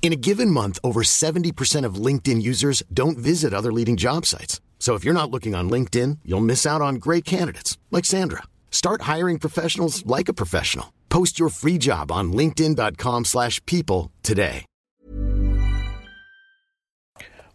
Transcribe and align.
In 0.00 0.12
a 0.14 0.16
given 0.16 0.50
month, 0.50 0.78
over 0.82 1.02
70% 1.02 1.84
of 1.84 1.96
LinkedIn 1.96 2.40
users 2.40 2.82
don't 2.90 3.18
visit 3.18 3.52
other 3.52 3.70
leading 3.70 3.98
job 3.98 4.24
sites. 4.24 4.62
So 4.78 4.94
if 4.94 5.04
you're 5.04 5.12
not 5.12 5.30
looking 5.30 5.54
on 5.54 5.68
LinkedIn, 5.68 6.20
you'll 6.24 6.40
miss 6.40 6.64
out 6.64 6.80
on 6.80 6.94
great 6.94 7.26
candidates 7.26 7.76
like 7.90 8.06
Sandra. 8.06 8.44
Start 8.70 9.02
hiring 9.02 9.38
professionals 9.38 10.06
like 10.06 10.30
a 10.30 10.32
professional. 10.32 10.94
Post 11.10 11.38
your 11.38 11.50
free 11.50 11.76
job 11.76 12.10
on 12.10 12.32
linkedin.com/people 12.32 14.10
today. 14.22 14.64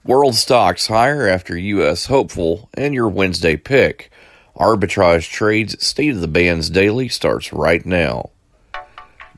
World 0.05 0.35
stocks 0.35 0.87
higher 0.87 1.29
after 1.29 1.57
U.S. 1.57 2.07
hopeful 2.07 2.69
and 2.73 2.93
your 2.93 3.07
Wednesday 3.07 3.55
pick. 3.55 4.11
Arbitrage 4.57 5.29
Trades 5.31 5.81
State 5.81 6.15
of 6.15 6.19
the 6.19 6.27
Bands 6.27 6.69
Daily 6.69 7.07
starts 7.07 7.53
right 7.53 7.85
now. 7.85 8.32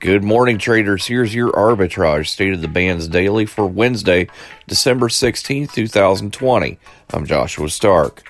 Good 0.02 0.26
morning, 0.26 0.58
traders. 0.58 1.08
Here's 1.08 1.34
your 1.34 1.54
arbitrage 1.54 2.28
state 2.28 2.52
of 2.52 2.62
the 2.62 2.68
bands 2.68 3.08
daily 3.08 3.46
for 3.46 3.66
Wednesday, 3.66 4.28
December 4.68 5.08
16, 5.08 5.68
2020. 5.68 6.78
I'm 7.14 7.26
Joshua 7.26 7.70
Stark. 7.70 8.22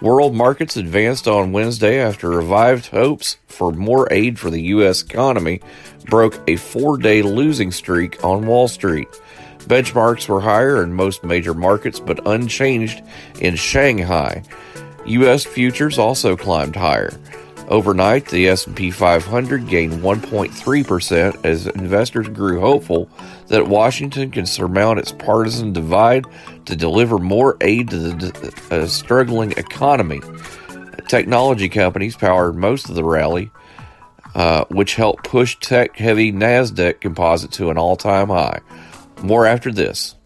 World 0.00 0.34
markets 0.34 0.78
advanced 0.78 1.28
on 1.28 1.52
Wednesday 1.52 2.00
after 2.00 2.30
revived 2.30 2.86
hopes 2.86 3.36
for 3.48 3.70
more 3.70 4.10
aid 4.10 4.38
for 4.38 4.48
the 4.48 4.62
U.S. 4.62 5.02
economy 5.02 5.60
broke 6.06 6.40
a 6.48 6.56
four 6.56 6.96
day 6.96 7.20
losing 7.20 7.70
streak 7.70 8.24
on 8.24 8.46
Wall 8.46 8.66
Street. 8.66 9.08
Benchmarks 9.64 10.26
were 10.26 10.40
higher 10.40 10.82
in 10.82 10.94
most 10.94 11.22
major 11.22 11.52
markets 11.52 12.00
but 12.00 12.26
unchanged 12.26 13.02
in 13.40 13.56
Shanghai. 13.56 14.42
U.S. 15.04 15.44
futures 15.44 15.98
also 15.98 16.34
climbed 16.34 16.76
higher. 16.76 17.12
Overnight, 17.70 18.26
the 18.26 18.48
S&P 18.48 18.90
500 18.90 19.68
gained 19.68 20.02
1.3% 20.02 21.44
as 21.44 21.68
investors 21.68 22.28
grew 22.28 22.58
hopeful 22.58 23.08
that 23.46 23.68
Washington 23.68 24.32
can 24.32 24.44
surmount 24.44 24.98
its 24.98 25.12
partisan 25.12 25.72
divide 25.72 26.24
to 26.64 26.74
deliver 26.74 27.18
more 27.18 27.56
aid 27.60 27.88
to 27.90 27.98
the 27.98 28.62
uh, 28.72 28.86
struggling 28.88 29.52
economy. 29.52 30.20
Technology 31.06 31.68
companies 31.68 32.16
powered 32.16 32.56
most 32.56 32.88
of 32.88 32.96
the 32.96 33.04
rally, 33.04 33.52
uh, 34.34 34.64
which 34.70 34.96
helped 34.96 35.22
push 35.22 35.56
tech-heavy 35.60 36.32
Nasdaq 36.32 37.00
Composite 37.00 37.52
to 37.52 37.70
an 37.70 37.78
all-time 37.78 38.28
high. 38.28 38.58
More 39.22 39.46
after 39.46 39.70
this. 39.70 40.16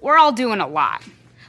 We're 0.00 0.18
all 0.18 0.32
doing 0.32 0.60
a 0.60 0.68
lot. 0.68 1.02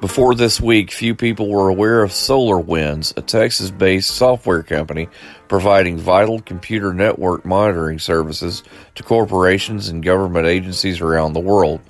Before 0.00 0.36
this 0.36 0.60
week, 0.60 0.92
few 0.92 1.16
people 1.16 1.48
were 1.48 1.68
aware 1.68 2.04
of 2.04 2.12
SolarWinds, 2.12 3.16
a 3.16 3.20
Texas 3.20 3.72
based 3.72 4.10
software 4.10 4.62
company 4.62 5.08
providing 5.48 5.98
vital 5.98 6.40
computer 6.40 6.94
network 6.94 7.44
monitoring 7.44 7.98
services 7.98 8.62
to 8.94 9.02
corporations 9.02 9.88
and 9.88 10.00
government 10.00 10.46
agencies 10.46 11.00
around 11.00 11.32
the 11.32 11.40
world. 11.40 11.80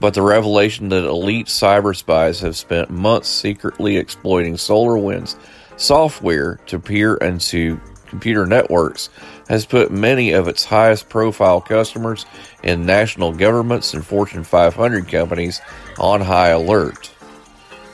But 0.00 0.14
the 0.14 0.22
revelation 0.22 0.88
that 0.88 1.04
elite 1.04 1.48
cyber 1.48 1.94
spies 1.94 2.40
have 2.40 2.56
spent 2.56 2.88
months 2.88 3.28
secretly 3.28 3.98
exploiting 3.98 4.54
SolarWinds 4.54 5.36
software 5.76 6.58
to 6.64 6.78
peer 6.78 7.16
into 7.16 7.78
computer 8.06 8.46
networks 8.46 9.10
has 9.50 9.66
put 9.66 9.92
many 9.92 10.32
of 10.32 10.48
its 10.48 10.64
highest 10.64 11.10
profile 11.10 11.60
customers 11.60 12.24
in 12.62 12.86
national 12.86 13.32
governments 13.32 13.92
and 13.92 14.02
Fortune 14.02 14.44
500 14.44 15.08
companies 15.08 15.60
on 15.98 16.22
high 16.22 16.48
alert. 16.48 17.09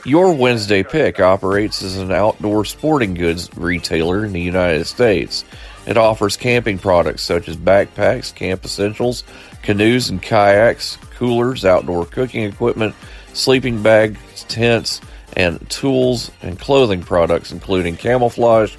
Your 0.07 0.31
Wednesday 0.31 0.83
Pick 0.83 1.19
operates 1.19 1.83
as 1.83 1.97
an 1.97 2.13
outdoor 2.13 2.63
sporting 2.63 3.13
goods 3.13 3.49
retailer 3.57 4.23
in 4.23 4.31
the 4.31 4.39
United 4.39 4.85
States. 4.85 5.43
It 5.85 5.97
offers 5.97 6.37
camping 6.37 6.77
products 6.77 7.23
such 7.23 7.49
as 7.49 7.57
backpacks, 7.57 8.33
camp 8.33 8.63
essentials, 8.63 9.25
canoes 9.63 10.09
and 10.09 10.21
kayaks, 10.21 10.97
coolers, 11.17 11.65
outdoor 11.65 12.05
cooking 12.05 12.45
equipment, 12.45 12.95
sleeping 13.33 13.83
bags, 13.83 14.45
tents, 14.47 15.01
and 15.35 15.69
tools 15.69 16.31
and 16.41 16.57
clothing 16.57 17.03
products, 17.03 17.51
including 17.51 17.97
camouflage, 17.97 18.77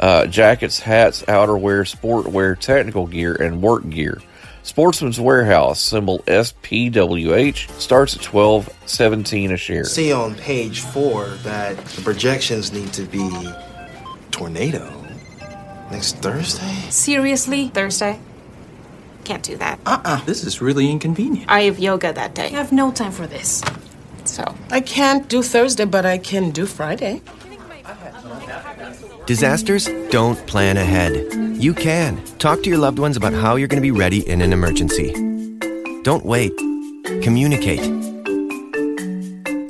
uh, 0.00 0.24
jackets, 0.28 0.80
hats, 0.80 1.24
outerwear, 1.24 1.84
sportwear, 1.84 2.58
technical 2.58 3.06
gear, 3.06 3.34
and 3.34 3.60
work 3.60 3.86
gear. 3.90 4.18
Sportsman's 4.62 5.18
Warehouse, 5.20 5.80
symbol 5.80 6.18
SPWH, 6.26 7.70
starts 7.80 8.16
at 8.16 8.22
twelve 8.22 8.68
seventeen 8.86 9.52
a 9.52 9.56
share. 9.56 9.84
See 9.84 10.12
on 10.12 10.34
page 10.34 10.80
four 10.80 11.26
that 11.42 11.76
the 11.76 12.02
projections 12.02 12.72
need 12.72 12.92
to 12.92 13.02
be 13.04 13.50
tornado 14.30 14.92
next 15.90 16.16
Thursday. 16.18 16.74
Seriously? 16.90 17.68
Thursday? 17.68 18.20
Can't 19.24 19.42
do 19.42 19.56
that. 19.56 19.80
Uh-uh. 19.84 20.24
This 20.24 20.44
is 20.44 20.60
really 20.60 20.90
inconvenient. 20.90 21.50
I 21.50 21.62
have 21.62 21.78
yoga 21.78 22.12
that 22.12 22.34
day. 22.34 22.46
I 22.46 22.50
have 22.50 22.72
no 22.72 22.90
time 22.92 23.12
for 23.12 23.26
this. 23.26 23.62
So, 24.24 24.54
I 24.70 24.80
can't 24.80 25.28
do 25.28 25.42
Thursday, 25.42 25.86
but 25.86 26.04
I 26.04 26.18
can 26.18 26.50
do 26.50 26.66
Friday. 26.66 27.22
Disasters 29.26 29.88
don't 30.10 30.46
plan 30.46 30.76
ahead. 30.76 31.47
You 31.58 31.74
can. 31.74 32.22
Talk 32.38 32.62
to 32.62 32.68
your 32.68 32.78
loved 32.78 33.00
ones 33.00 33.16
about 33.16 33.32
how 33.32 33.56
you're 33.56 33.66
going 33.66 33.82
to 33.82 33.86
be 33.86 33.90
ready 33.90 34.20
in 34.28 34.42
an 34.42 34.52
emergency. 34.52 35.12
Don't 36.04 36.24
wait. 36.24 36.56
Communicate. 37.20 38.07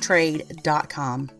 trade.com. 0.00 1.39